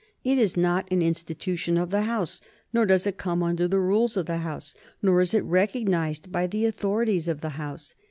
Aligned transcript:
It 0.23 0.39
is 0.39 0.57
not 0.57 0.91
an 0.91 1.03
institution 1.03 1.77
of 1.77 1.91
the 1.91 2.01
House, 2.01 2.41
nor 2.73 2.87
does 2.87 3.05
it 3.05 3.19
come 3.19 3.43
under 3.43 3.67
the 3.67 3.79
rules 3.79 4.17
of 4.17 4.25
the 4.25 4.37
House, 4.37 4.73
nor 4.99 5.21
is 5.21 5.35
it 5.35 5.43
recognized 5.43 6.31
by 6.31 6.47
the 6.47 6.65
authorities 6.65 7.27
of 7.27 7.41
the 7.41 7.49
House. 7.49 7.93